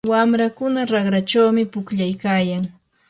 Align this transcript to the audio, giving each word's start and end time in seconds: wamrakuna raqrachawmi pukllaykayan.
wamrakuna 0.11 0.79
raqrachawmi 0.93 1.63
pukllaykayan. 1.73 2.63